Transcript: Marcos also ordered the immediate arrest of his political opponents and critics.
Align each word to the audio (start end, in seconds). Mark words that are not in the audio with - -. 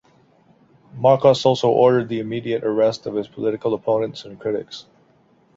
Marcos 0.95 1.45
also 1.45 1.69
ordered 1.69 2.09
the 2.09 2.19
immediate 2.19 2.63
arrest 2.63 3.05
of 3.05 3.13
his 3.13 3.27
political 3.27 3.75
opponents 3.75 4.25
and 4.25 4.39
critics. 4.39 4.87